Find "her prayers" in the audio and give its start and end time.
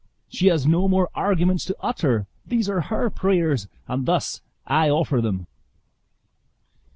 2.81-3.67